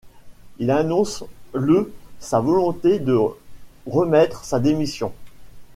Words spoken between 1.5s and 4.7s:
le sa volonté de remettre sa